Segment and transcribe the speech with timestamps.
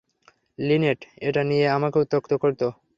[0.59, 2.61] Linate এটা নিয়ে আমাকে উত্যক্ত করত।